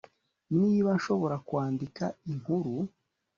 [0.57, 2.73] niba nshobora kwandika inkuru